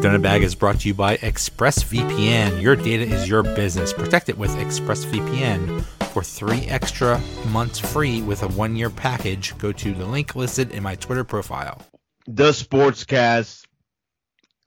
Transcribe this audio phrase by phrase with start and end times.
[0.00, 2.62] Bag is brought to you by ExpressVPN.
[2.62, 3.92] Your data is your business.
[3.92, 5.82] Protect it with ExpressVPN.
[6.12, 10.72] For three extra months free with a one year package, go to the link listed
[10.72, 11.82] in my Twitter profile.
[12.26, 13.66] The Sportscast,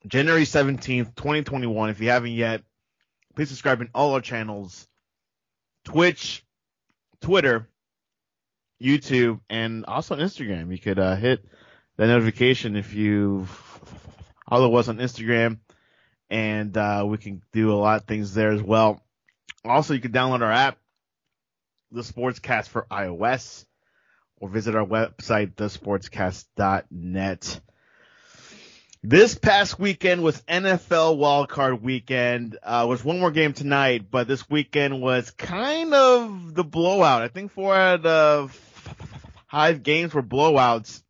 [0.05, 1.89] January 17th, 2021.
[1.89, 2.61] If you haven't yet,
[3.35, 4.87] please subscribe in all our channels
[5.83, 6.45] Twitch,
[7.21, 7.67] Twitter,
[8.81, 10.71] YouTube, and also Instagram.
[10.71, 11.43] You could uh, hit
[11.97, 12.93] the notification if
[14.49, 15.59] follow us on Instagram,
[16.29, 19.01] and uh, we can do a lot of things there as well.
[19.65, 20.77] Also, you can download our app,
[21.91, 23.65] the Sportscast for iOS,
[24.39, 27.61] or visit our website, thesportscast.net.
[29.05, 32.57] This past weekend was NFL wildcard weekend.
[32.63, 37.21] Uh, was one more game tonight, but this weekend was kind of the blowout.
[37.21, 38.53] I think four out of
[39.51, 41.03] five games were blowouts.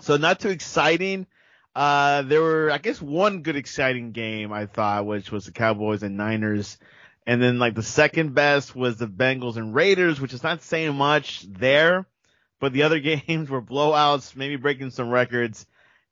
[0.00, 1.28] So not too exciting.
[1.74, 6.02] Uh, there were, I guess, one good exciting game I thought, which was the Cowboys
[6.02, 6.78] and Niners.
[7.26, 10.94] And then like the second best was the Bengals and Raiders, which is not saying
[10.94, 12.06] much there,
[12.60, 15.66] but the other games were blowouts, maybe breaking some records.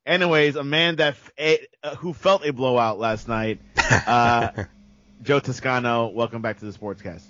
[0.04, 3.60] Anyways, a man that a, uh, who felt a blowout last night,
[4.06, 4.64] uh,
[5.22, 6.08] Joe Toscano.
[6.08, 7.22] Welcome back to the Sportscast.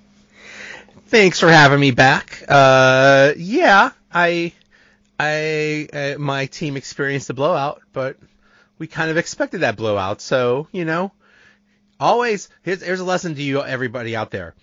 [1.08, 2.42] Thanks for having me back.
[2.48, 4.54] Uh, yeah, I,
[5.22, 8.16] I, uh, my team experienced a blowout, but
[8.78, 10.20] we kind of expected that blowout.
[10.20, 11.12] So you know,
[12.00, 14.54] always here's, here's a lesson to you, everybody out there.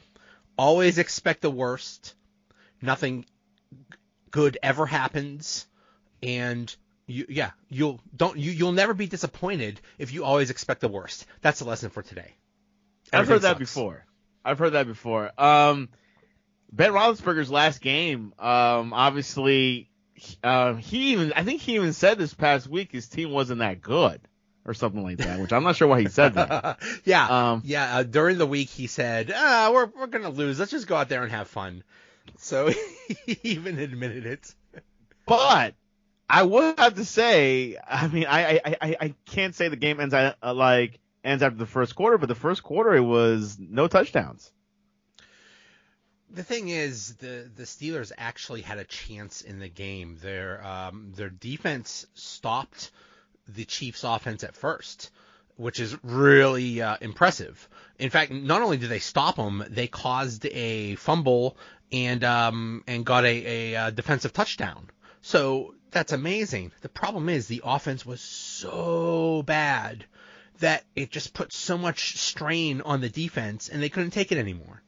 [0.57, 2.13] Always expect the worst.
[2.81, 3.25] Nothing
[4.31, 5.65] good ever happens,
[6.21, 6.73] and
[7.07, 11.25] you, yeah, you'll don't you you'll never be disappointed if you always expect the worst.
[11.41, 12.35] That's the lesson for today.
[13.13, 14.05] I've heard that before.
[14.43, 15.31] I've heard that before.
[15.37, 15.89] Um,
[16.71, 19.88] Ben Roethlisberger's last game, um, obviously,
[20.43, 23.81] uh, he even I think he even said this past week his team wasn't that
[23.81, 24.21] good
[24.65, 26.79] or something like that, which I'm not sure why he said that.
[27.05, 27.97] yeah, um, yeah.
[27.97, 30.59] Uh, during the week he said, ah, "We're we're gonna lose.
[30.59, 31.83] Let's just go out there and have fun."
[32.37, 32.71] So
[33.25, 34.53] he even admitted it.
[35.25, 35.75] But
[36.29, 39.99] I would have to say, I mean, I I, I, I can't say the game
[39.99, 43.87] ends uh, like ends after the first quarter, but the first quarter it was no
[43.87, 44.51] touchdowns.
[46.31, 50.17] The thing is, the the Steelers actually had a chance in the game.
[50.21, 52.91] Their um, their defense stopped
[53.47, 55.09] the Chiefs' offense at first,
[55.55, 57.67] which is really uh, impressive.
[57.97, 61.57] In fact, not only did they stop them, they caused a fumble
[61.91, 64.89] and um, and got a, a, a defensive touchdown.
[65.21, 66.71] So that's amazing.
[66.81, 70.05] The problem is the offense was so bad
[70.59, 74.37] that it just put so much strain on the defense and they couldn't take it
[74.37, 74.83] anymore.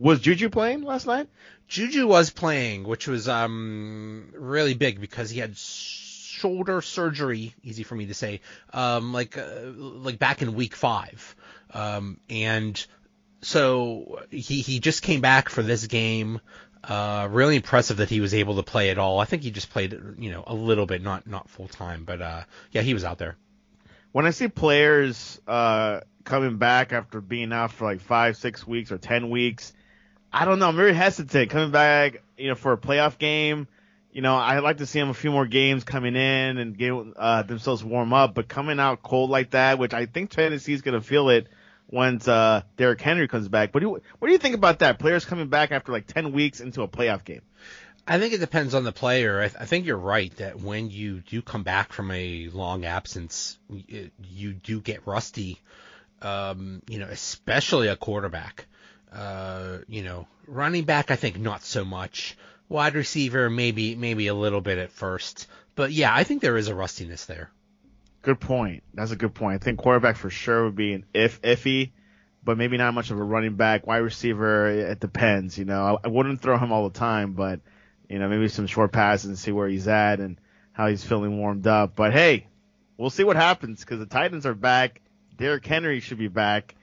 [0.00, 1.28] Was Juju playing last night?
[1.68, 7.94] Juju was playing, which was um really big because he had shoulder surgery, easy for
[7.94, 8.40] me to say,
[8.72, 11.36] um like uh, like back in week 5.
[11.74, 12.84] Um and
[13.42, 16.40] so he he just came back for this game.
[16.82, 19.18] Uh, really impressive that he was able to play at all.
[19.18, 22.22] I think he just played, you know, a little bit, not not full time, but
[22.22, 23.36] uh, yeah, he was out there.
[24.12, 28.90] When I see players uh, coming back after being out for like five, six weeks
[28.92, 29.74] or ten weeks,
[30.32, 30.68] I don't know.
[30.68, 33.66] I'm very hesitant coming back, you know, for a playoff game.
[34.12, 36.92] You know, I'd like to see them a few more games coming in and get
[37.16, 41.00] uh, themselves warm up, but coming out cold like that, which I think Tennessee's going
[41.00, 41.46] to feel it
[41.88, 43.70] once uh, Derrick Henry comes back.
[43.74, 44.98] You what do you think about that?
[44.98, 47.42] Players coming back after like ten weeks into a playoff game.
[48.06, 49.40] I think it depends on the player.
[49.40, 52.84] I, th- I think you're right that when you do come back from a long
[52.84, 55.60] absence, you, you do get rusty.
[56.22, 58.66] Um, you know, especially a quarterback.
[59.12, 62.36] Uh, you know, running back, I think not so much.
[62.68, 66.68] Wide receiver, maybe maybe a little bit at first, but yeah, I think there is
[66.68, 67.50] a rustiness there.
[68.22, 68.84] Good point.
[68.94, 69.60] That's a good point.
[69.60, 71.90] I think quarterback for sure would be an if iffy,
[72.44, 73.86] but maybe not much of a running back.
[73.86, 75.58] Wide receiver, it depends.
[75.58, 77.60] You know, I, I wouldn't throw him all the time, but
[78.08, 80.38] you know, maybe some short passes and see where he's at and
[80.72, 81.96] how he's feeling warmed up.
[81.96, 82.46] But hey,
[82.96, 85.00] we'll see what happens because the Titans are back.
[85.36, 86.74] Derrick Henry should be back.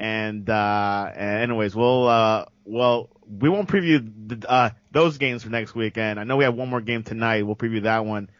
[0.00, 5.74] And, uh, anyways, we'll, uh, well, we won't preview the, uh, those games for next
[5.74, 6.18] weekend.
[6.18, 7.42] I know we have one more game tonight.
[7.42, 8.30] We'll preview that one.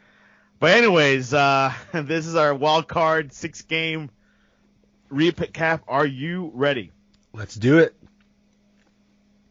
[0.58, 4.08] But anyways, uh, this is our wild card six game
[5.12, 5.82] recap.
[5.86, 6.92] Are you ready?
[7.34, 7.94] Let's do it.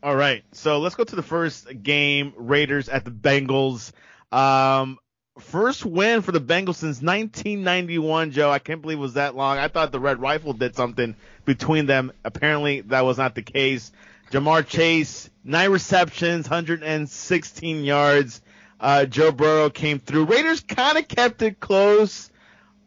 [0.02, 0.44] All right.
[0.54, 2.34] So let's go to the first game.
[2.38, 3.92] Raiders at the Bengals.
[4.32, 4.98] Um,
[5.40, 8.52] first win for the Bengals since 1991, Joe.
[8.52, 9.58] I can't believe it was that long.
[9.58, 11.16] I thought the Red Rifle did something
[11.46, 12.12] between them.
[12.24, 13.92] Apparently that was not the case.
[14.32, 18.42] Ja'Marr Chase, nine receptions, 116 yards.
[18.80, 20.26] Uh, Joe Burrow came through.
[20.26, 22.30] Raiders kind of kept it close,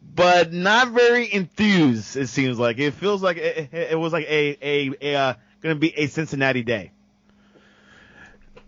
[0.01, 2.15] but not very enthused.
[2.15, 5.75] It seems like it feels like it, it was like a a, a uh, going
[5.75, 6.92] to be a Cincinnati day.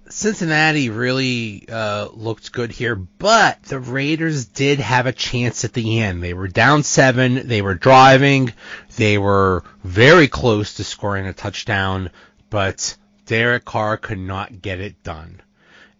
[0.09, 5.99] Cincinnati really uh, looked good here, but the Raiders did have a chance at the
[5.99, 6.21] end.
[6.21, 7.47] They were down seven.
[7.47, 8.53] They were driving.
[8.97, 12.11] They were very close to scoring a touchdown,
[12.49, 15.41] but Derek Carr could not get it done.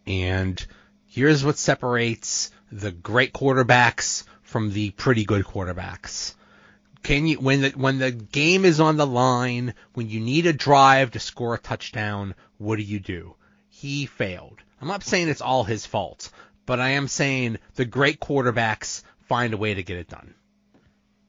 [0.05, 0.63] And
[1.07, 6.35] here's what separates the great quarterbacks from the pretty good quarterbacks.
[7.01, 10.53] Can you when the when the game is on the line, when you need a
[10.53, 13.35] drive to score a touchdown, what do you do?
[13.75, 14.59] He failed.
[14.81, 16.31] I'm not saying it's all his fault,
[16.65, 20.33] but I am saying the great quarterbacks find a way to get it done.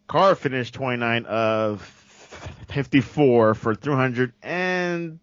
[0.06, 1.82] Carr finished 29 of
[2.69, 5.20] 54 for 310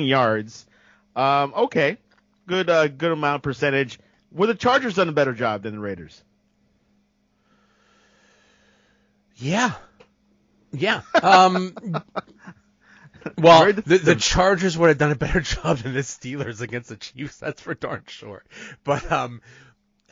[0.00, 0.66] yards.
[1.14, 1.96] Um, okay,
[2.46, 3.98] good, uh, good amount percentage.
[4.30, 6.22] Were the Chargers done a better job than the Raiders?
[9.36, 9.72] Yeah,
[10.72, 11.00] yeah.
[11.22, 11.74] Um,
[13.38, 16.96] Well, the, the Chargers would have done a better job than the Steelers against the
[16.96, 17.38] Chiefs.
[17.38, 18.44] That's for darn sure.
[18.84, 19.40] But um,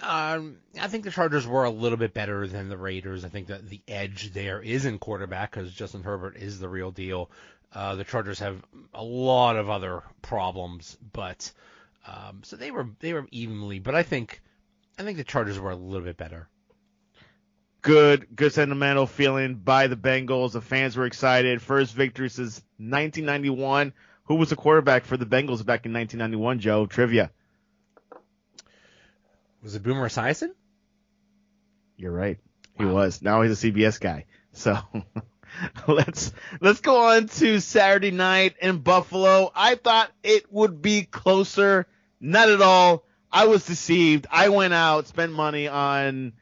[0.03, 3.25] um, I think the Chargers were a little bit better than the Raiders.
[3.25, 6.91] I think that the edge there is in quarterback because Justin Herbert is the real
[6.91, 7.31] deal.
[7.73, 8.63] Uh, the Chargers have
[8.93, 11.51] a lot of other problems, but
[12.07, 13.79] um, so they were they were evenly.
[13.79, 14.41] But I think
[14.99, 16.49] I think the Chargers were a little bit better
[17.85, 20.53] good, good sentimental feeling by the Bengals.
[20.53, 21.63] The fans were excited.
[21.63, 23.93] First victory since 1991.
[24.25, 26.87] Who was the quarterback for the Bengals back in 1991, Joe?
[26.87, 27.31] Trivia.
[29.63, 30.51] Was it Boomer Esiason?
[31.97, 32.39] You're right.
[32.77, 32.95] He wow.
[32.95, 33.23] was.
[33.23, 34.25] Now he's a CBS guy.
[34.53, 34.79] So
[35.87, 39.53] let's let's go on to Saturday night in Buffalo.
[39.55, 41.87] I thought it would be closer.
[42.19, 43.05] Not at all.
[43.31, 44.27] I was deceived.
[44.31, 46.33] I went out, spent money on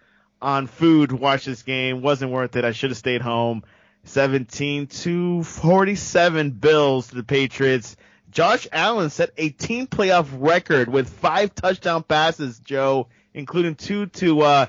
[0.43, 2.03] on food to watch this game.
[2.03, 2.65] Wasn't worth it.
[2.65, 3.63] I should have stayed home.
[4.05, 7.97] 17 to 47 Bills to the Patriots.
[8.31, 14.41] Josh Allen set a team playoff record with five touchdown passes, Joe, including two to
[14.41, 14.67] uh,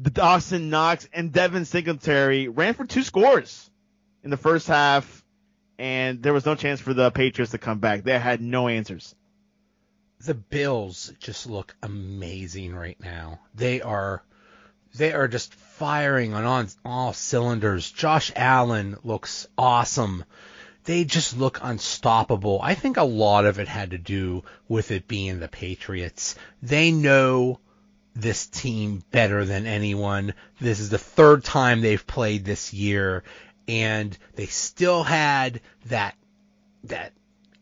[0.00, 2.48] Dawson Knox and Devin Singletary.
[2.48, 3.70] Ran for two scores
[4.24, 5.24] in the first half,
[5.78, 8.02] and there was no chance for the Patriots to come back.
[8.02, 9.14] They had no answers.
[10.20, 13.40] The Bills just look amazing right now.
[13.54, 14.22] They are
[14.94, 17.90] they are just firing on, all cylinders.
[17.90, 20.24] Josh Allen looks awesome.
[20.84, 22.60] They just look unstoppable.
[22.62, 26.36] I think a lot of it had to do with it being the Patriots.
[26.62, 27.58] They know
[28.14, 30.34] this team better than anyone.
[30.60, 33.24] This is the third time they've played this year
[33.66, 36.14] and they still had that
[36.84, 37.12] that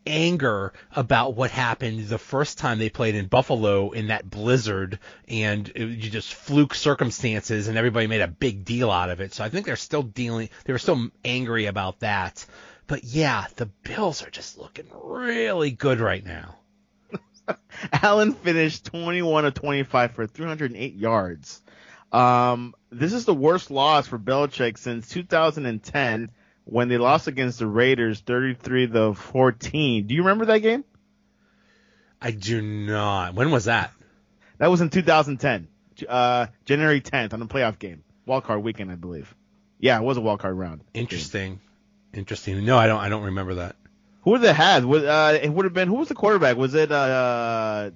[0.05, 5.69] anger about what happened the first time they played in Buffalo in that blizzard and
[5.75, 9.33] it, you just fluke circumstances and everybody made a big deal out of it.
[9.33, 12.45] So I think they're still dealing, they were still angry about that.
[12.87, 16.55] But yeah, the Bills are just looking really good right now.
[17.93, 21.61] Allen finished 21 of 25 for 308 yards.
[22.11, 26.29] Um, this is the worst loss for Belichick since 2010
[26.65, 30.07] when they lost against the Raiders 33 to 14.
[30.07, 30.83] Do you remember that game?
[32.21, 33.35] I do not.
[33.35, 33.91] When was that?
[34.57, 35.67] That was in 2010,
[36.07, 39.33] uh, January 10th on the playoff game, wild card weekend, I believe.
[39.79, 40.81] Yeah, it was a wild card round.
[40.93, 41.55] Interesting.
[41.55, 41.61] Game.
[42.13, 42.63] Interesting.
[42.63, 42.99] No, I don't.
[43.01, 43.75] I don't remember that.
[44.21, 44.85] Who would they had?
[44.85, 46.55] Uh, it would have been who was the quarterback?
[46.55, 47.91] Was it uh,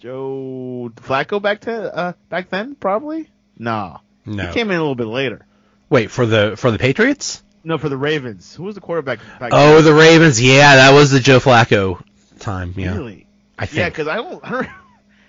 [0.00, 2.74] Joe Flacco back to uh, back then?
[2.74, 3.30] Probably.
[3.58, 4.00] No.
[4.26, 4.48] No.
[4.48, 5.46] He came in a little bit later.
[5.88, 7.42] Wait for the for the Patriots?
[7.66, 8.54] No, for the Ravens.
[8.54, 9.18] Who was the quarterback?
[9.40, 9.84] oh, then?
[9.84, 10.40] the Ravens.
[10.40, 12.00] Yeah, that was the Joe Flacco
[12.38, 12.72] time.
[12.76, 12.94] Yeah.
[12.94, 13.26] Really?
[13.58, 13.78] I think.
[13.78, 14.44] Yeah, because I don't.
[14.48, 14.68] I don't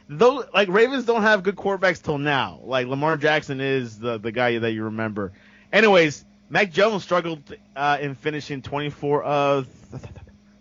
[0.07, 2.59] those like Ravens don't have good quarterbacks till now.
[2.63, 5.31] Like Lamar Jackson is the the guy that you remember.
[5.73, 7.41] Anyways, Mac Jones struggled
[7.75, 9.65] uh, in finishing 24 of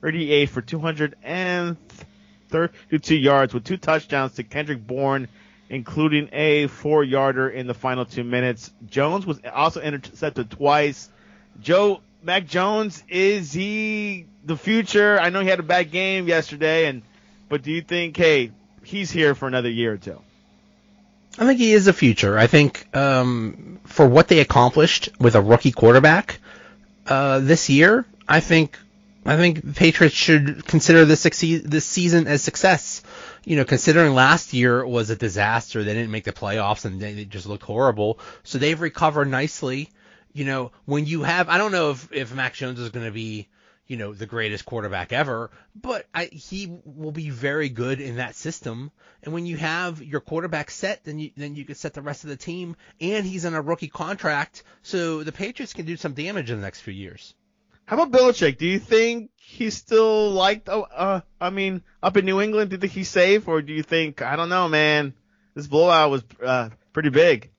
[0.00, 5.28] 38 for 232 yards with two touchdowns to Kendrick Bourne,
[5.68, 8.72] including a four-yarder in the final two minutes.
[8.86, 11.10] Jones was also intercepted twice
[11.60, 15.18] Joe Mac Jones is he the future?
[15.18, 17.02] I know he had a bad game yesterday, and
[17.48, 18.52] but do you think hey
[18.84, 20.20] he's here for another year or two?
[21.38, 22.38] I think he is the future.
[22.38, 26.40] I think um, for what they accomplished with a rookie quarterback
[27.06, 28.78] uh, this year, I think
[29.26, 33.02] I think Patriots should consider this this season as success.
[33.44, 37.24] You know, considering last year was a disaster, they didn't make the playoffs and they
[37.24, 38.18] just looked horrible.
[38.42, 39.90] So they've recovered nicely
[40.36, 43.12] you know, when you have, I don't know if, if Mac Jones is going to
[43.12, 43.48] be,
[43.86, 48.34] you know, the greatest quarterback ever, but I, he will be very good in that
[48.34, 48.90] system.
[49.22, 52.24] And when you have your quarterback set, then you then you can set the rest
[52.24, 52.76] of the team.
[53.00, 56.62] And he's on a rookie contract, so the Patriots can do some damage in the
[56.62, 57.34] next few years.
[57.86, 58.58] How about Belichick?
[58.58, 60.68] Do you think he's still liked?
[60.68, 63.72] Oh, uh, I mean, up in New England, do you think he's safe, or do
[63.72, 65.14] you think I don't know, man?
[65.54, 67.52] This blowout was uh, pretty big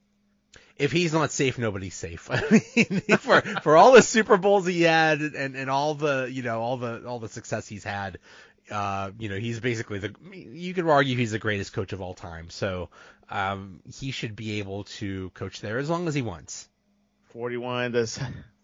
[0.79, 2.29] if he's not safe, nobody's safe.
[2.31, 6.43] I mean, for for all the Super Bowls he had and and all the you
[6.43, 8.19] know all the all the success he's had,
[8.71, 12.13] uh, you know, he's basically the you could argue he's the greatest coach of all
[12.13, 12.49] time.
[12.49, 12.89] So
[13.29, 16.69] um, he should be able to coach there as long as he wants.
[17.29, 18.07] 41 to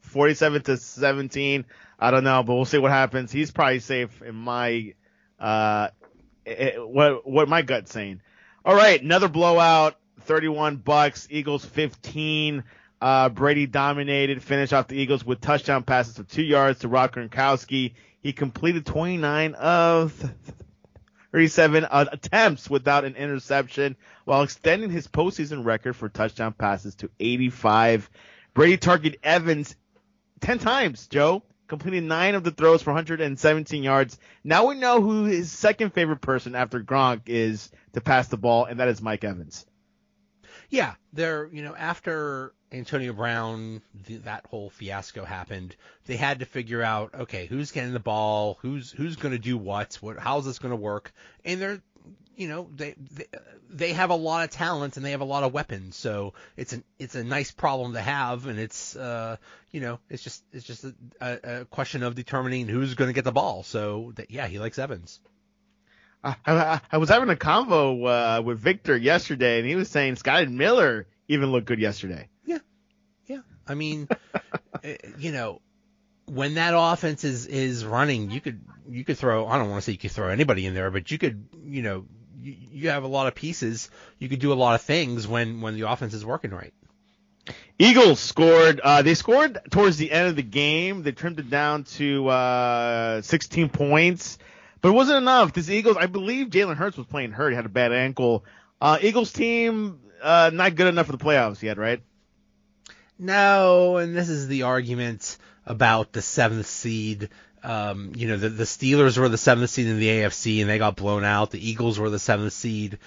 [0.01, 1.65] 47 to 17.
[1.99, 3.31] I don't know, but we'll see what happens.
[3.31, 4.93] He's probably safe in my
[5.39, 5.89] uh
[6.45, 8.21] it, what what my gut's saying.
[8.65, 9.97] All right, another blowout.
[10.25, 11.27] 31 Bucs.
[11.29, 12.63] Eagles 15.
[13.01, 17.11] Uh, Brady dominated, finished off the Eagles with touchdown passes of two yards to Rob
[17.11, 17.95] Gronkowski.
[18.21, 20.13] He completed 29 of
[21.33, 27.09] 37 uh, attempts without an interception while extending his postseason record for touchdown passes to
[27.19, 28.09] 85.
[28.53, 29.75] Brady targeted Evans
[30.39, 34.17] 10 times, Joe, completing nine of the throws for 117 yards.
[34.43, 38.65] Now we know who his second favorite person after Gronk is to pass the ball,
[38.65, 39.65] and that is Mike Evans.
[40.73, 45.75] Yeah, they're you know after Antonio Brown the, that whole fiasco happened,
[46.07, 49.55] they had to figure out okay who's getting the ball, who's who's going to do
[49.55, 51.13] what, what how's this going to work,
[51.45, 51.79] and they're
[52.35, 53.25] you know they, they
[53.69, 56.73] they have a lot of talent and they have a lot of weapons, so it's
[56.73, 59.37] an it's a nice problem to have, and it's uh
[59.69, 60.85] you know it's just it's just
[61.21, 63.61] a, a question of determining who's going to get the ball.
[63.61, 65.19] So that, yeah, he likes Evans.
[66.23, 70.15] I, I, I was having a convo uh, with Victor yesterday, and he was saying
[70.15, 72.29] Scott Miller even looked good yesterday.
[72.45, 72.59] Yeah,
[73.25, 73.39] yeah.
[73.67, 74.07] I mean,
[74.83, 75.61] eh, you know,
[76.25, 79.47] when that offense is is running, you could you could throw.
[79.47, 81.81] I don't want to say you could throw anybody in there, but you could, you
[81.81, 82.05] know,
[82.41, 83.89] you, you have a lot of pieces.
[84.17, 86.73] You could do a lot of things when when the offense is working right.
[87.77, 88.79] Eagles scored.
[88.79, 91.03] Uh, they scored towards the end of the game.
[91.03, 94.37] They trimmed it down to uh, 16 points.
[94.83, 95.53] But it wasn't enough.
[95.53, 97.51] This Eagles, I believe Jalen Hurts was playing hurt.
[97.51, 98.43] He had a bad ankle.
[98.81, 102.03] Uh, Eagles team, uh, not good enough for the playoffs yet, right?
[103.17, 107.29] No, and this is the argument about the seventh seed.
[107.63, 110.79] Um, you know, the, the Steelers were the seventh seed in the AFC and they
[110.79, 111.51] got blown out.
[111.51, 112.99] The Eagles were the seventh seed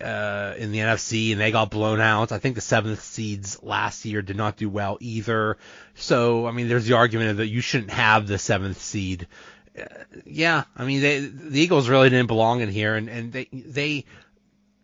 [0.00, 2.30] uh, in the NFC and they got blown out.
[2.30, 5.56] I think the seventh seeds last year did not do well either.
[5.96, 9.26] So, I mean, there's the argument that you shouldn't have the seventh seed
[10.24, 14.04] yeah, I mean, they, the Eagles really didn't belong in here, and, and they they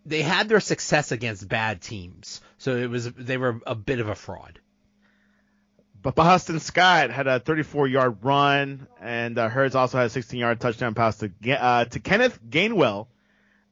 [0.05, 4.09] they had their success against bad teams, so it was they were a bit of
[4.09, 4.59] a fraud.
[6.03, 10.95] But Boston Scott had a 34-yard run, and uh, Hurts also had a 16-yard touchdown
[10.95, 13.07] pass to uh, to Kenneth Gainwell,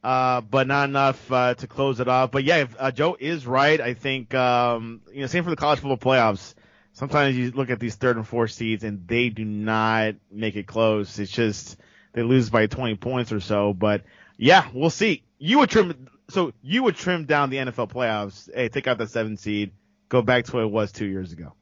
[0.05, 2.31] uh, but not enough uh, to close it off.
[2.31, 3.81] But yeah, if, uh, Joe is right.
[3.81, 6.55] I think um, you know, same for the college football playoffs
[6.99, 10.67] sometimes you look at these third and fourth seeds and they do not make it
[10.67, 11.19] close.
[11.21, 11.77] It's just
[12.13, 13.73] they lose by 20 points or so.
[13.73, 14.03] But
[14.37, 15.23] yeah, we'll see.
[15.39, 18.53] You would trim, so you would trim down the NFL playoffs.
[18.53, 19.71] Hey, take out the seven seed,
[20.09, 21.55] go back to what it was two years ago.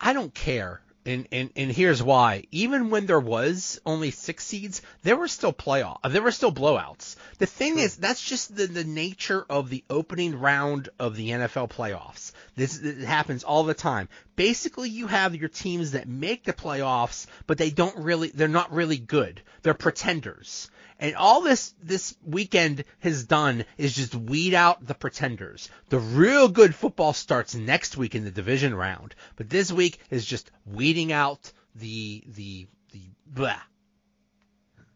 [0.00, 0.80] I don't care.
[1.08, 2.44] And, and, and here's why.
[2.50, 6.52] Even when there was only six seeds, there were still playoff, uh, there were still
[6.52, 7.16] blowouts.
[7.38, 7.82] The thing True.
[7.82, 12.32] is, that's just the, the nature of the opening round of the NFL playoffs.
[12.56, 14.10] This, this happens all the time.
[14.36, 18.70] Basically, you have your teams that make the playoffs, but they don't really, they're not
[18.70, 19.40] really good.
[19.62, 20.68] They're pretenders.
[21.00, 25.70] And all this this weekend has done is just weed out the pretenders.
[25.90, 30.24] The real good football starts next week in the division round, but this week is
[30.24, 33.60] just weeding out the the the blah.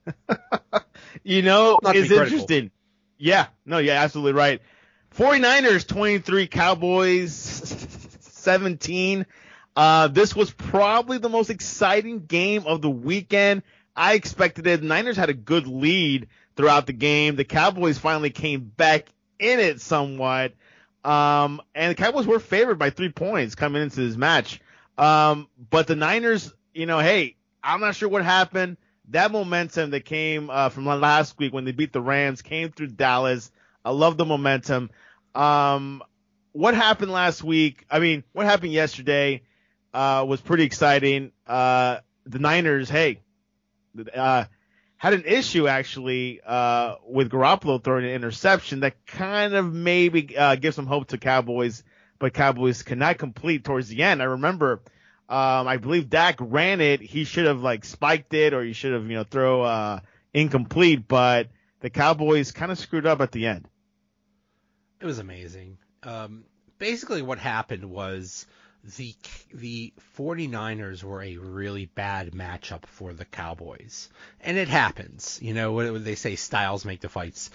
[1.23, 2.73] you know, it's interesting.
[3.19, 4.61] Yeah, no, yeah, absolutely right.
[5.17, 7.33] 49ers 23, Cowboys
[8.21, 9.27] 17.
[9.77, 13.63] Uh, this was probably the most exciting game of the weekend.
[13.95, 14.81] I expected it.
[14.81, 17.37] The Niners had a good lead throughout the game.
[17.37, 19.07] The Cowboys finally came back
[19.39, 20.55] in it somewhat.
[21.05, 24.61] Um, and the Cowboys were favored by three points coming into this match.
[24.97, 28.77] Um, but the Niners, you know, hey, I'm not sure what happened.
[29.09, 32.89] That momentum that came uh, from last week when they beat the Rams came through
[32.89, 33.51] Dallas.
[33.85, 34.91] I love the momentum.
[35.35, 36.03] Um,
[36.53, 37.85] what happened last week?
[37.91, 39.43] I mean, what happened yesterday
[39.93, 41.33] uh, was pretty exciting.
[41.47, 43.22] Uh, the Niners, hey,
[44.15, 44.45] uh,
[44.97, 50.57] had an issue actually uh, with Garoppolo throwing an interception that kind of maybe uh,
[50.57, 51.83] gives some hope to Cowboys,
[52.19, 54.23] but Cowboys cannot complete towards the end.
[54.23, 54.83] I remember
[55.29, 57.01] Um, I believe Dak ran it.
[57.01, 60.01] He should have like spiked it or he should have, you know, throw, uh,
[60.35, 61.49] incomplete, but
[61.81, 63.67] the Cowboys kind of screwed up at the end.
[65.01, 65.79] It was amazing.
[66.03, 66.45] Um,
[66.79, 68.47] basically what happened was
[68.85, 69.15] the
[69.55, 74.09] the 49ers were a really bad matchup for the Cowboys.
[74.41, 75.39] And it happens.
[75.41, 77.51] You know, what they say styles make the fights.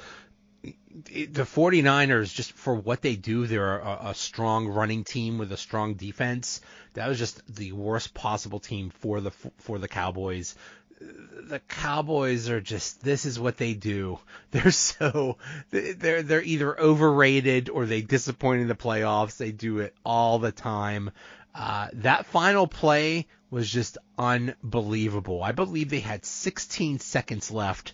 [0.63, 5.57] The 49ers just for what they do, they're a, a strong running team with a
[5.57, 6.61] strong defense.
[6.93, 10.55] That was just the worst possible team for the for the Cowboys
[10.99, 14.19] the Cowboys are just this is what they do.
[14.51, 15.37] They're so
[15.69, 19.37] they're they're either overrated or they disappoint in the playoffs.
[19.37, 21.11] They do it all the time.
[21.53, 25.43] Uh, that final play was just unbelievable.
[25.43, 27.93] I believe they had 16 seconds left.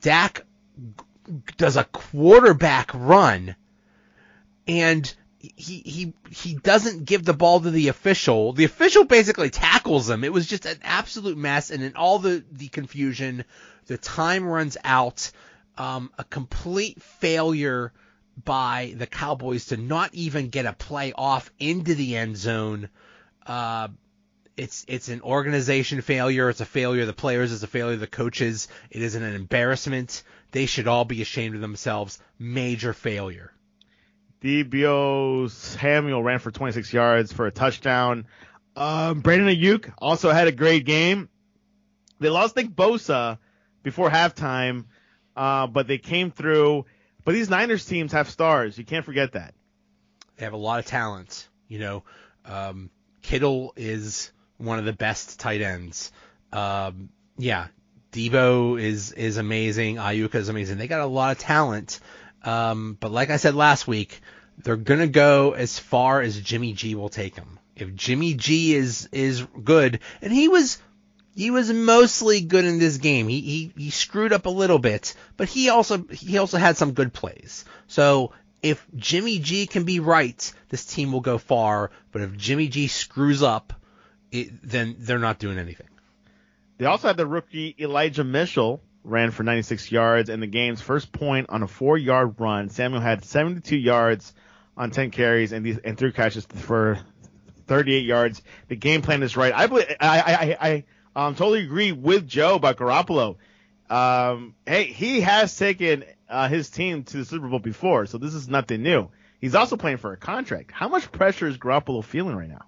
[0.00, 0.44] Dak
[1.56, 3.56] does a quarterback run
[4.66, 8.52] and he he he doesn't give the ball to the official.
[8.52, 10.22] The official basically tackles him.
[10.22, 13.44] It was just an absolute mess, and in all the the confusion,
[13.86, 15.30] the time runs out.
[15.78, 17.92] Um, a complete failure
[18.44, 22.90] by the Cowboys to not even get a play off into the end zone.
[23.46, 23.88] Uh,
[24.58, 26.50] it's it's an organization failure.
[26.50, 27.50] It's a failure of the players.
[27.50, 28.68] It's a failure of the coaches.
[28.90, 30.22] It is an embarrassment.
[30.50, 32.18] They should all be ashamed of themselves.
[32.38, 33.54] Major failure.
[34.42, 38.26] Deebo Samuel ran for 26 yards for a touchdown.
[38.74, 41.28] Um, Brandon Aiyuk also had a great game.
[42.20, 43.38] They lost Nick Bosa
[43.82, 44.86] before halftime,
[45.36, 46.86] uh, but they came through.
[47.24, 48.78] But these Niners teams have stars.
[48.78, 49.54] You can't forget that.
[50.36, 51.48] They have a lot of talent.
[51.68, 52.04] You know,
[52.44, 52.90] um,
[53.22, 56.12] Kittle is one of the best tight ends.
[56.52, 57.68] Um, yeah,
[58.12, 59.96] Deebo is is amazing.
[59.96, 60.78] Aiyuk is amazing.
[60.78, 62.00] They got a lot of talent.
[62.42, 64.20] Um, but like I said last week,
[64.58, 67.58] they're gonna go as far as Jimmy G will take them.
[67.76, 70.78] If Jimmy G is is good, and he was
[71.34, 73.28] he was mostly good in this game.
[73.28, 76.92] He he he screwed up a little bit, but he also he also had some
[76.92, 77.64] good plays.
[77.86, 81.90] So if Jimmy G can be right, this team will go far.
[82.12, 83.72] But if Jimmy G screws up,
[84.30, 85.88] it, then they're not doing anything.
[86.78, 91.12] They also had the rookie Elijah Mitchell ran for 96 yards and the game's first
[91.12, 92.68] point on a four yard run.
[92.68, 94.34] Samuel had 72 yards
[94.76, 96.98] on 10 carries and these and three catches for
[97.66, 98.42] 38 yards.
[98.68, 99.54] The game plan is right.
[99.54, 100.84] I believe, I, I, I,
[101.16, 103.36] um, totally agree with Joe about Garoppolo.
[103.88, 108.34] Um, hey, he has taken uh, his team to the Super Bowl before, so this
[108.34, 109.08] is nothing new.
[109.40, 110.70] He's also playing for a contract.
[110.70, 112.66] How much pressure is Garoppolo feeling right now?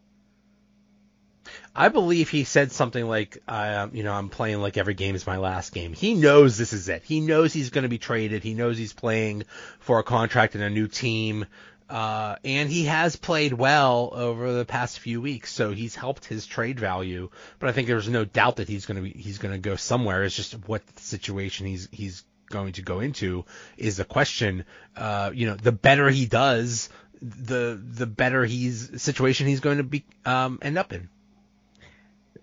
[1.74, 5.26] I believe he said something like, uh, you know, I'm playing like every game is
[5.26, 5.92] my last game.
[5.92, 7.02] He knows this is it.
[7.04, 8.42] He knows he's going to be traded.
[8.42, 9.44] He knows he's playing
[9.80, 11.46] for a contract in a new team.
[11.88, 16.46] Uh, and he has played well over the past few weeks, so he's helped his
[16.46, 17.28] trade value.
[17.58, 19.76] But I think there's no doubt that he's going to be he's going to go
[19.76, 20.24] somewhere.
[20.24, 23.44] It's just what situation he's he's going to go into
[23.76, 24.64] is the question.
[24.96, 26.88] Uh, you know, the better he does,
[27.20, 31.10] the the better he's situation he's going to be um, end up in.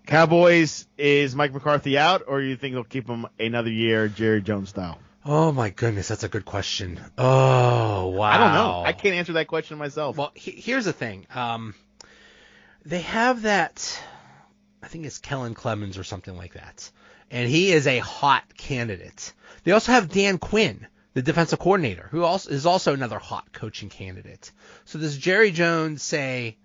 [0.10, 4.70] Cowboys is Mike McCarthy out, or you think they'll keep him another year, Jerry Jones
[4.70, 4.98] style?
[5.24, 7.00] Oh my goodness, that's a good question.
[7.16, 8.32] Oh wow.
[8.32, 8.84] I don't know.
[8.84, 10.18] I can't answer that question myself.
[10.18, 11.28] Well, he, here's the thing.
[11.32, 11.76] Um,
[12.86, 14.02] they have that.
[14.82, 16.90] I think it's Kellen Clemens or something like that,
[17.30, 19.32] and he is a hot candidate.
[19.64, 23.90] They also have Dan Quinn, the defensive coordinator, who also is also another hot coaching
[23.90, 24.52] candidate.
[24.86, 26.58] So does Jerry Jones say?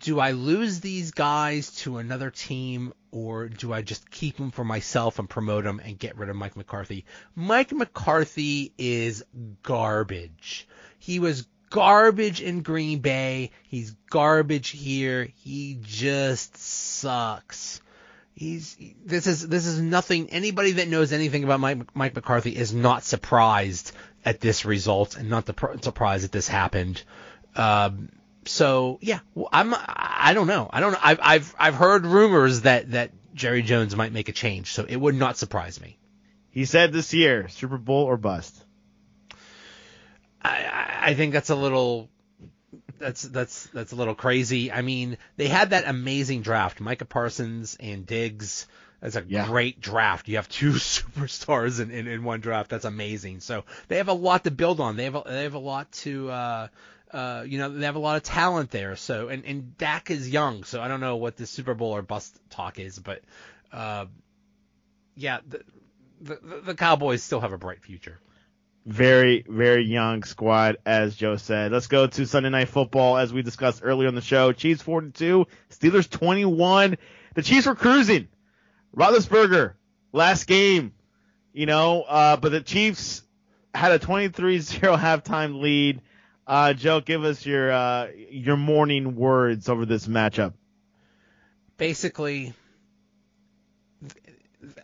[0.00, 4.64] Do I lose these guys to another team or do I just keep them for
[4.64, 7.04] myself and promote them and get rid of Mike McCarthy?
[7.34, 9.24] Mike McCarthy is
[9.62, 10.68] garbage.
[10.98, 13.50] He was garbage in Green Bay.
[13.64, 15.28] He's garbage here.
[15.42, 17.80] He just sucks.
[18.34, 20.30] He's this is this is nothing.
[20.30, 23.92] Anybody that knows anything about Mike, Mike McCarthy is not surprised
[24.24, 27.02] at this result and not the, surprised that this happened.
[27.56, 28.10] Um,
[28.48, 29.20] so yeah,
[29.52, 30.68] I'm I don't know.
[30.72, 30.98] I don't know.
[31.02, 34.96] I've I've I've heard rumors that that Jerry Jones might make a change, so it
[34.96, 35.98] would not surprise me.
[36.50, 38.56] He said this year, Super Bowl or bust.
[40.42, 42.08] I I think that's a little
[42.98, 44.72] that's that's that's a little crazy.
[44.72, 48.66] I mean, they had that amazing draft, Micah Parsons and Diggs.
[49.00, 49.46] That's a yeah.
[49.46, 50.26] great draft.
[50.26, 52.70] You have two superstars in, in, in one draft.
[52.70, 53.40] That's amazing.
[53.40, 54.96] So they have a lot to build on.
[54.96, 56.68] They have a, they have a lot to uh,
[57.12, 58.96] uh, you know, they have a lot of talent there.
[58.96, 62.02] So, and, and Dak is young, so I don't know what the Super Bowl or
[62.02, 63.22] bust talk is, but,
[63.72, 64.06] uh,
[65.14, 65.62] yeah, the,
[66.20, 68.18] the, the Cowboys still have a bright future.
[68.86, 71.72] very, very young squad, as Joe said.
[71.72, 74.52] Let's go to Sunday Night Football, as we discussed earlier on the show.
[74.52, 76.96] Chiefs 42, Steelers 21.
[77.34, 78.28] The Chiefs were cruising.
[78.96, 79.74] Roethlisberger,
[80.12, 80.92] last game,
[81.52, 83.22] you know, uh, but the Chiefs
[83.74, 86.00] had a 23-0 halftime lead.
[86.48, 90.54] Uh, Joe, give us your uh, your morning words over this matchup.
[91.76, 92.54] Basically,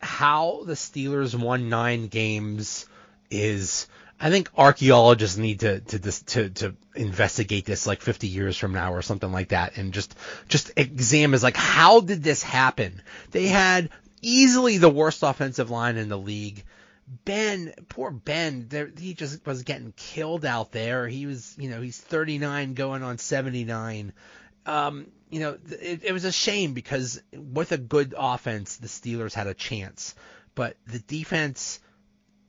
[0.03, 2.85] how the Steelers won nine games
[3.31, 3.89] is
[4.21, 8.93] I think archaeologists need to to to to investigate this like 50 years from now
[8.93, 10.15] or something like that and just
[10.49, 13.01] just examine like how did this happen?
[13.31, 13.89] They had
[14.21, 16.63] easily the worst offensive line in the league.
[17.07, 21.07] Ben, poor Ben, there, he just was getting killed out there.
[21.07, 24.13] He was, you know, he's 39 going on 79.
[24.67, 29.35] Um, you know, it, it was a shame because with a good offense, the Steelers
[29.35, 30.15] had a chance,
[30.55, 31.81] but the defense,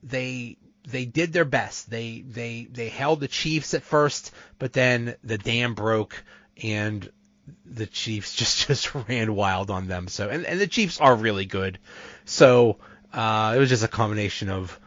[0.02, 1.90] they they did their best.
[1.90, 6.22] They they they held the Chiefs at first, but then the dam broke
[6.62, 7.10] and
[7.64, 10.08] the Chiefs just just ran wild on them.
[10.08, 11.78] So and, and the Chiefs are really good.
[12.24, 12.78] So
[13.16, 14.78] uh, it was just a combination of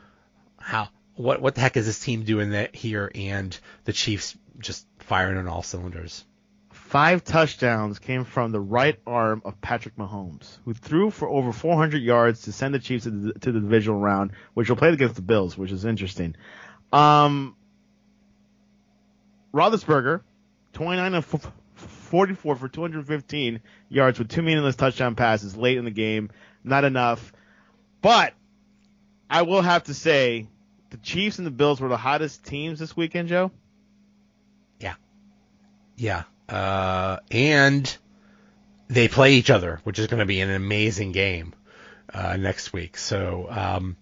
[0.58, 4.86] how what what the heck is this team doing that here and the Chiefs just
[5.00, 6.24] firing on all cylinders.
[6.72, 12.02] Five touchdowns came from the right arm of Patrick Mahomes, who threw for over 400
[12.02, 15.16] yards to send the Chiefs to the, to the divisional round, which will play against
[15.16, 16.36] the Bills, which is interesting.
[16.92, 17.56] Um,
[19.54, 20.22] Roethlisberger,
[20.74, 26.30] 29 of 44 for 215 yards with two meaningless touchdown passes late in the game.
[26.64, 27.34] Not enough.
[28.02, 28.34] But
[29.30, 30.48] I will have to say
[30.90, 33.52] the Chiefs and the Bills were the hottest teams this weekend, Joe.
[34.80, 34.96] Yeah.
[35.98, 36.24] Yeah.
[36.48, 37.98] Uh, and
[38.88, 41.54] they play each other, which is going to be an amazing game
[42.14, 42.98] uh, next week.
[42.98, 43.98] So, um,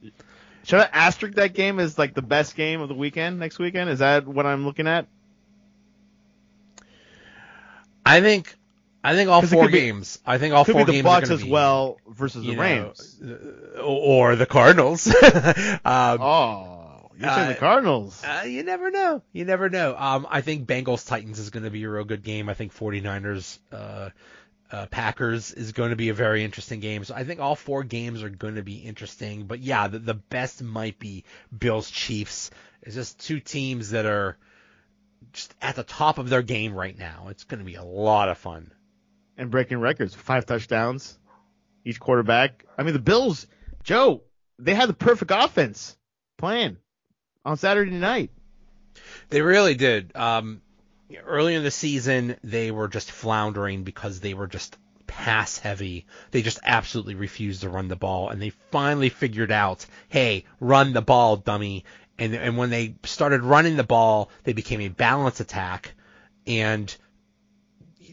[0.64, 3.90] should I asterisk that game as like the best game of the weekend next weekend?
[3.90, 5.08] Is that what I'm looking at?
[8.06, 8.56] I think
[9.04, 10.18] I think all four games.
[10.18, 13.82] Be, I think all four be the Bucs as be, well versus the Rams know,
[13.84, 15.08] or the Cardinals.
[15.24, 18.24] um, oh, you're saying uh, the Cardinals?
[18.24, 19.22] Uh, you never know.
[19.34, 19.96] You never know.
[19.98, 22.50] Um, I think Bengals Titans is going to be a real good game.
[22.50, 24.10] I think 49ers uh,
[24.72, 27.04] uh, Packers is going to be a very interesting game.
[27.04, 29.46] So I think all four games are going to be interesting.
[29.46, 31.24] But yeah, the, the best might be
[31.58, 32.52] Bills Chiefs.
[32.84, 34.38] It's just two teams that are
[35.34, 37.28] just at the top of their game right now.
[37.30, 38.72] It's going to be a lot of fun.
[39.38, 41.18] And breaking records, five touchdowns,
[41.86, 42.66] each quarterback.
[42.78, 43.46] I mean, the Bills,
[43.84, 44.24] Joe,
[44.58, 45.96] they had the perfect offense
[46.38, 46.78] playing
[47.46, 48.32] on Saturday night.
[49.30, 50.16] They really did.
[50.16, 50.62] Um,
[51.26, 56.06] early in the season, they were just floundering because they were just pass heavy.
[56.32, 60.94] They just absolutely refused to run the ball, and they finally figured out, hey, run
[60.94, 61.86] the ball, dummy.
[62.20, 65.94] And and when they started running the ball, they became a balance attack,
[66.46, 66.96] and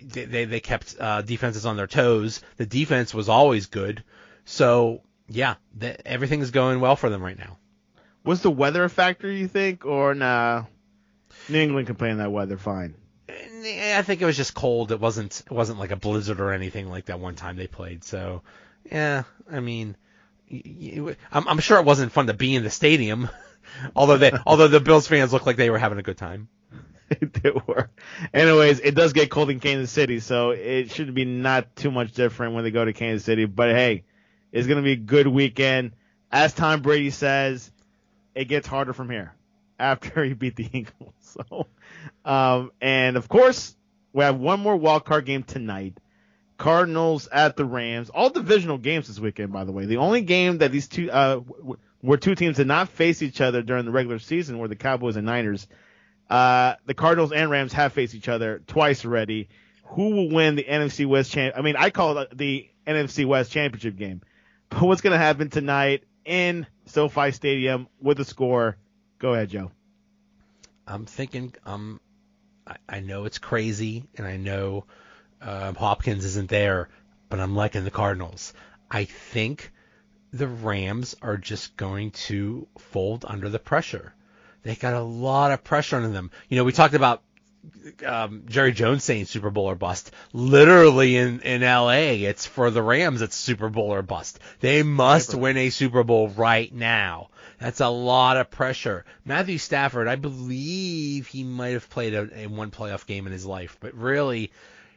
[0.07, 2.41] they they, they kept uh, defenses on their toes.
[2.57, 4.05] The defense was always good,
[4.45, 7.59] so yeah, the, everything is going well for them right now.
[8.25, 10.65] Was the weather a factor, you think, or nah?
[11.49, 12.95] New England can play in that weather fine.
[13.29, 14.93] I think it was just cold.
[14.93, 18.05] It wasn't it wasn't like a blizzard or anything like that one time they played.
[18.05, 18.43] So,
[18.91, 19.97] yeah, I mean,
[21.33, 23.29] I'm, I'm sure it wasn't fun to be in the stadium.
[23.97, 26.49] although they although the Bills fans looked like they were having a good time.
[27.21, 27.91] they were.
[28.33, 32.13] Anyways, it does get cold in Kansas City, so it should be not too much
[32.13, 33.45] different when they go to Kansas City.
[33.45, 34.05] But hey,
[34.53, 35.93] it's gonna be a good weekend.
[36.31, 37.71] As Tom Brady says,
[38.35, 39.35] it gets harder from here
[39.79, 41.13] after he beat the Eagles.
[41.21, 41.67] So,
[42.25, 43.75] um, and of course,
[44.13, 45.99] we have one more wild card game tonight.
[46.57, 48.11] Cardinals at the Rams.
[48.11, 49.87] All divisional games this weekend, by the way.
[49.87, 51.41] The only game that these two, uh,
[52.01, 55.17] where two teams did not face each other during the regular season were the Cowboys
[55.17, 55.67] and Niners.
[56.29, 59.49] Uh, the Cardinals and Rams have faced each other twice already.
[59.85, 61.55] Who will win the NFC West champ?
[61.57, 64.23] I mean, I call it the NFC West championship game.
[64.71, 68.77] But what's going to happen tonight in SoFi Stadium with the score?
[69.19, 69.71] Go ahead, Joe.
[70.87, 71.55] I'm thinking.
[71.65, 72.01] Um,
[72.67, 74.87] I, I know it's crazy, and I know
[75.41, 76.89] uh, Hopkins isn't there,
[77.29, 78.53] but I'm liking the Cardinals.
[78.91, 79.73] I think
[80.33, 84.15] the Rams are just going to fold under the pressure.
[84.65, 86.31] They got a lot of pressure on them.
[86.49, 87.23] You know, we talked about
[88.05, 90.11] um, Jerry Jones saying Super Bowl or bust.
[90.33, 94.41] Literally in, in LA, it's for the Rams, it's Super Bowl or bust.
[94.61, 97.29] They must win a Super Bowl right now.
[97.59, 99.05] That's a lot of pressure.
[99.25, 103.47] Matthew Stafford, I believe he might have played a, a one playoff game in his
[103.47, 104.51] life, but really,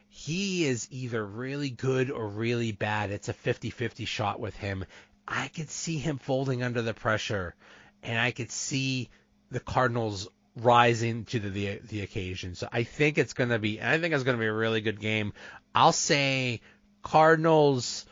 [0.08, 3.10] he is either really good or really bad.
[3.10, 4.84] It's a 50-50 shot with him.
[5.26, 7.54] I could see him folding under the pressure,
[8.02, 9.10] and I could see
[9.50, 12.54] the Cardinals rising to the, the the occasion.
[12.54, 14.80] So I think it's going to be I think it's going to be a really
[14.80, 15.32] good game.
[15.74, 16.60] I'll say
[17.02, 18.04] Cardinals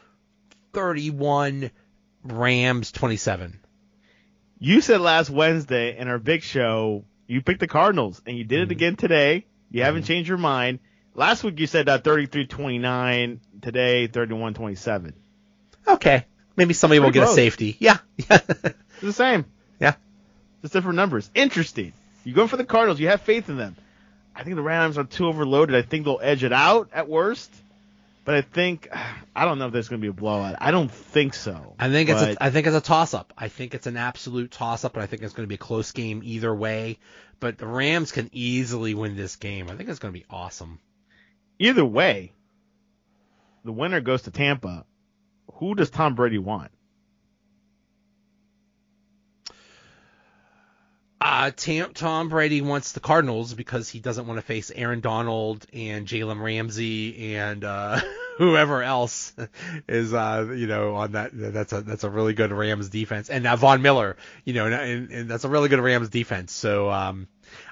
[0.73, 1.71] 31,
[2.25, 3.59] Rams 27.
[4.59, 8.61] You said last Wednesday in our big show you picked the Cardinals, and you did
[8.61, 8.71] Mm-hmm.
[8.71, 9.47] it again today.
[9.71, 10.79] You haven't changed your mind.
[11.15, 13.41] Last week you said uh, 33-29.
[13.63, 15.13] Today 31-27.
[15.89, 16.25] Okay,
[16.57, 17.77] maybe somebody will get a safety.
[17.81, 18.39] Yeah, yeah.
[18.49, 19.45] It's the same.
[19.81, 19.97] Yeah.
[20.71, 21.31] Different numbers.
[21.35, 21.93] Interesting.
[22.25, 23.01] You go for the Cardinals.
[23.01, 23.77] You have faith in them.
[24.35, 25.75] I think the Rams are too overloaded.
[25.77, 27.51] I think they'll edge it out at worst.
[28.25, 28.89] But I think
[29.37, 30.57] I don't know if there's going to be a blowout.
[30.61, 31.75] I don't think so.
[31.79, 33.33] I think it's But a, I think it's a toss up.
[33.39, 35.59] I think it's an absolute toss up, and I think it's going to be a
[35.59, 36.99] close game either way.
[37.39, 39.71] But the Rams can easily win this game.
[39.71, 40.79] I think it's going to be awesome.
[41.59, 42.33] either way,
[43.65, 44.85] the winner goes to Tampa.
[45.55, 46.71] Who does Tom Brady want?
[51.29, 55.67] Uh, Tam, Tom Brady wants the Cardinals because he doesn't want to face Aaron Donald
[55.73, 58.01] and Jalen Ramsey and uh,
[58.39, 59.35] whoever else
[59.89, 61.33] is, uh, you know, on that.
[61.35, 65.11] That's a that's a really good Rams defense, and uh, Von Miller, you know, and,
[65.11, 66.53] and, that's a really good Rams defense.
[66.53, 67.27] So um,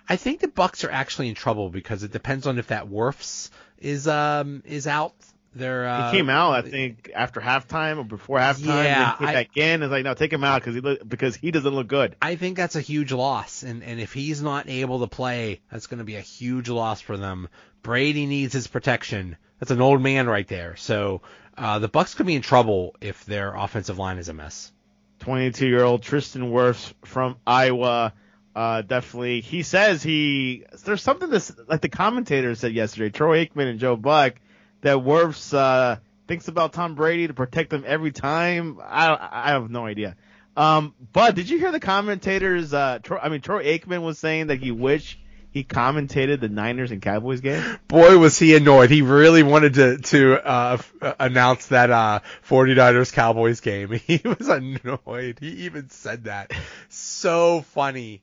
[0.09, 3.51] I think the Bucs are actually in trouble because it depends on if that Wirfs
[3.79, 5.15] is um is out.
[5.55, 8.85] They're uh, He came out, I think, after halftime or before halftime.
[8.85, 9.83] Yeah, I- back in.
[9.83, 12.17] It's like, no, take him out because he look, because he doesn't look good.
[12.21, 15.87] I think that's a huge loss, and and if he's not able to play, that's
[15.87, 17.49] going to be a huge loss for them.
[17.83, 19.37] Brady needs his protection.
[19.61, 20.75] That's an old man right there.
[20.77, 21.23] So
[21.57, 24.73] uh, the Bucs could be in trouble if their offensive line is a mess.
[25.21, 28.13] 22 year old Tristan Wirfs from Iowa.
[28.55, 29.41] Uh, definitely.
[29.41, 33.97] He says he, there's something this, like the commentators said yesterday, Troy Aikman and Joe
[33.97, 34.35] Buck,
[34.85, 38.79] that Wirfs, uh, thinks about Tom Brady to protect him every time.
[38.83, 40.17] I, I have no idea.
[40.57, 44.61] Um, but did you hear the commentators, uh, I mean, Troy Aikman was saying that
[44.61, 45.19] he wished
[45.51, 47.79] he commentated the Niners and Cowboys game?
[47.89, 48.91] Boy, was he annoyed.
[48.91, 53.91] He really wanted to to uh, f- uh, announce that uh, 49ers Cowboys game.
[54.07, 55.39] He was annoyed.
[55.41, 56.53] He even said that.
[56.89, 58.23] So funny.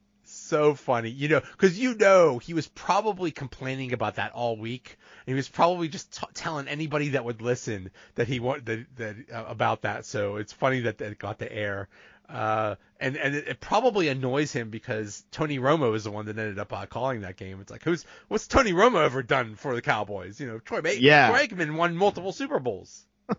[0.51, 1.09] So funny.
[1.09, 4.97] You know, because you know he was probably complaining about that all week.
[5.25, 8.85] And he was probably just t- telling anybody that would listen that he wanted that,
[8.97, 10.05] that uh, about that.
[10.05, 11.87] So it's funny that that got to air.
[12.27, 16.37] Uh, and and it, it probably annoys him because Tony Romo is the one that
[16.37, 17.61] ended up uh, calling that game.
[17.61, 20.37] It's like, who's what's Tony Romo ever done for the Cowboys?
[20.41, 21.29] You know, Troy, Ba- Yeah.
[21.29, 23.05] Troy Aikman won multiple Super Bowls.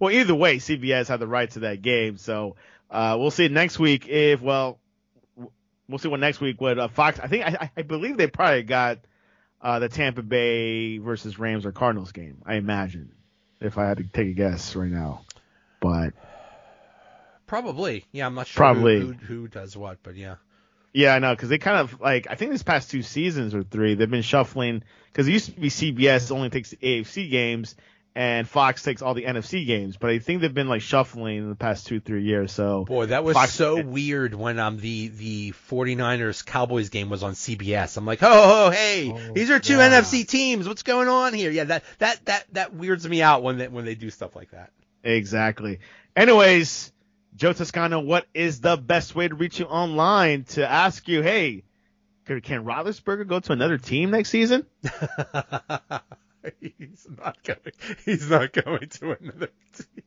[0.00, 2.56] Well, either way, CBS had the rights to that game, so
[2.90, 4.78] uh, we'll see next week if well,
[5.88, 6.60] we'll see what next week.
[6.60, 7.20] What uh, Fox?
[7.20, 8.98] I think I, I believe they probably got
[9.60, 12.42] uh, the Tampa Bay versus Rams or Cardinals game.
[12.44, 13.12] I imagine,
[13.60, 15.22] if I had to take a guess right now,
[15.80, 16.14] but
[17.46, 18.26] Probably, yeah.
[18.26, 19.00] I'm not sure Probably.
[19.00, 20.36] Who, who, who does what, but yeah.
[20.92, 23.62] yeah, I know because they kind of like I think these past two seasons or
[23.62, 27.76] three they've been shuffling because it used to be CBS only takes the AFC games
[28.16, 31.48] and Fox takes all the NFC games, but I think they've been like shuffling in
[31.48, 32.52] the past two three years.
[32.52, 37.22] So Boy, that was Fox- so weird when um the the 49ers Cowboys game was
[37.22, 37.96] on CBS.
[37.96, 39.90] I'm like, oh, oh hey, Oh, these are two yeah.
[40.00, 40.68] NFC teams.
[40.68, 41.50] What's going on here?
[41.50, 44.50] Yeah, that that that that weirds me out when they when they do stuff like
[44.52, 44.70] that.
[45.02, 45.80] Exactly.
[46.16, 46.92] Anyways,
[47.36, 51.64] Joe Toscano, what is the best way to reach you online to ask you, hey,
[52.26, 54.64] can, can Roethlisberger go to another team next season?
[56.60, 57.58] he's not going.
[58.04, 60.04] He's not going to another team.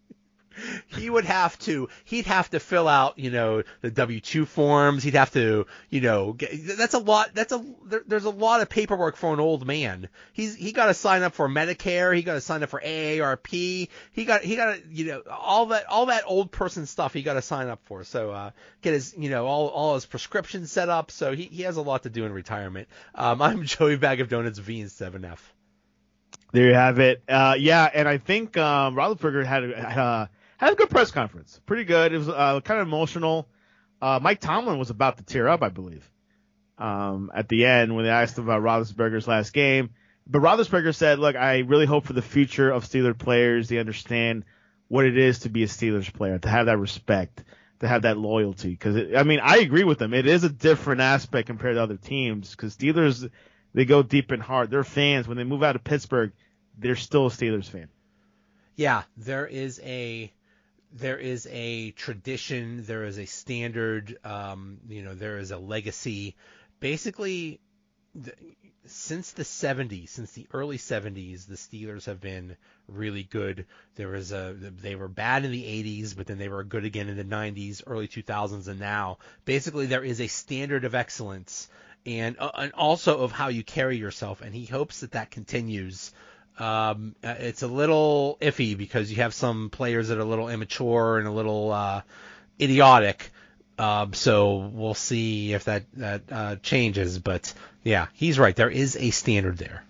[0.88, 1.90] He would have to.
[2.04, 5.04] He'd have to fill out, you know, the W two forms.
[5.04, 7.32] He'd have to, you know, get, that's a lot.
[7.34, 10.10] That's a there, there's a lot of paperwork for an old man.
[10.34, 12.16] He's he got to sign up for Medicare.
[12.16, 13.90] He got to sign up for AARP.
[14.12, 17.14] He got he got to, you know, all that all that old person stuff.
[17.14, 18.04] He got to sign up for.
[18.04, 21.12] So uh, get his, you know, all all his prescriptions set up.
[21.12, 22.88] So he he has a lot to do in retirement.
[23.14, 25.54] Um, I'm Joey Bag of Donuts V and seven F.
[26.52, 27.24] There you have it.
[27.28, 31.60] Uh, yeah, and I think um, Roethlisberger had a, a had a good press conference.
[31.66, 32.14] Pretty good.
[32.14, 33.48] It was uh, kind of emotional.
[34.02, 36.10] Uh, Mike Tomlin was about to tear up, I believe,
[36.78, 39.92] um, at the end when they asked him about Roethlisberger's last game.
[40.26, 44.46] But Roethlisberger said, "Look, I really hope for the future of Steelers players they understand
[44.88, 47.44] what it is to be a Steelers player, to have that respect,
[47.80, 48.70] to have that loyalty.
[48.70, 50.14] Because I mean, I agree with them.
[50.14, 52.52] It is a different aspect compared to other teams.
[52.52, 53.30] Because Steelers,
[53.78, 54.72] they go deep and hard.
[54.72, 55.28] They're fans.
[55.28, 56.32] When they move out of Pittsburgh,
[56.80, 57.90] they're still a Steelers fan.
[58.76, 60.34] Yeah, there is a
[60.92, 66.36] there is a tradition, there is a standard, um, you know, there is a legacy.
[66.80, 67.60] Basically,
[68.88, 73.68] since the 70s, since the early 70s, the Steelers have been really good.
[73.94, 77.10] There was a they were bad in the 80s, but then they were good again
[77.10, 81.70] in the 90s, early 2000s, and now basically there is a standard of excellence
[82.06, 84.42] and uh, and also of how you carry yourself.
[84.42, 86.12] And he hopes that that continues.
[86.60, 90.50] Um, uh, it's a little iffy because you have some players that are a little
[90.50, 92.02] immature and a little uh,
[92.60, 93.30] idiotic.
[93.78, 97.20] Um, so we'll see if that that uh, changes.
[97.20, 98.56] But yeah, he's right.
[98.56, 99.84] There is a standard there.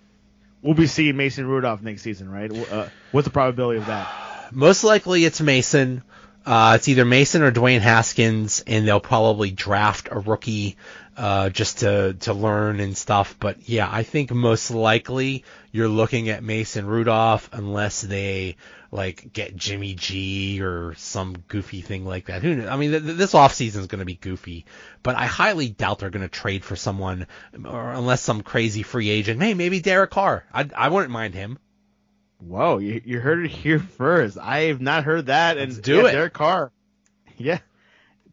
[0.62, 2.50] We'll be seeing Mason Rudolph next season, right?
[2.52, 4.52] Uh, what's the probability of that?
[4.52, 6.02] Most likely it's Mason.
[6.44, 10.76] Uh, it's either Mason or Dwayne Haskins, and they'll probably draft a rookie
[11.18, 13.36] uh, just to to learn and stuff.
[13.38, 18.56] But yeah, I think most likely you're looking at Mason Rudolph unless they
[18.92, 22.42] like get Jimmy G or some goofy thing like that.
[22.42, 22.68] Who knows?
[22.68, 24.64] I mean, th- this offseason is going to be goofy,
[25.02, 27.26] but I highly doubt they're going to trade for someone
[27.64, 29.42] or unless some crazy free agent.
[29.42, 30.44] Hey, maybe Derek Carr.
[30.54, 31.58] I I wouldn't mind him.
[32.38, 34.38] Whoa, you, you heard it here first.
[34.38, 35.56] I have not heard that.
[35.56, 36.12] Let's and do yeah, it.
[36.12, 36.72] Derek Carr.
[37.40, 37.60] Yeah.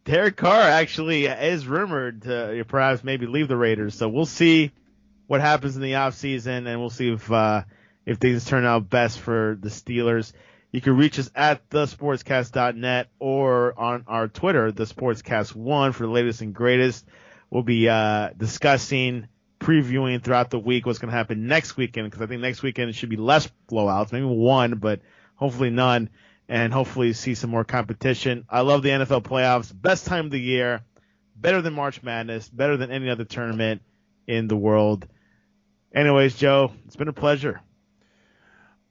[0.06, 3.96] Derek Carr actually is rumored to perhaps maybe leave the Raiders.
[3.96, 4.72] So we'll see
[5.26, 7.64] what happens in the offseason and we'll see if uh,
[8.06, 10.32] if things turn out best for the Steelers.
[10.72, 16.42] You can reach us at thesportscast.net or on our Twitter, the Sportscast1 for the latest
[16.42, 17.06] and greatest.
[17.50, 19.28] We'll be uh, discussing,
[19.60, 22.90] previewing throughout the week what's going to happen next weekend because I think next weekend
[22.90, 25.00] it should be less blowouts, maybe one, but
[25.36, 26.10] hopefully none,
[26.48, 28.46] and hopefully see some more competition.
[28.50, 30.82] I love the NFL playoffs, best time of the year,
[31.36, 33.82] better than March Madness, better than any other tournament
[34.28, 35.08] in the world.
[35.94, 37.62] Anyways, Joe, it's been a pleasure.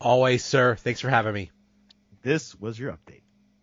[0.00, 0.74] Always, sir.
[0.74, 1.50] Thanks for having me.
[2.22, 3.23] This was your update.